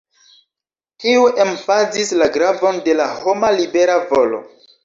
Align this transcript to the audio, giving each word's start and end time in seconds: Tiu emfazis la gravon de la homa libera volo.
Tiu 1.03 1.27
emfazis 1.45 2.11
la 2.23 2.31
gravon 2.39 2.83
de 2.89 2.99
la 3.03 3.09
homa 3.21 3.55
libera 3.63 4.03
volo. 4.15 4.43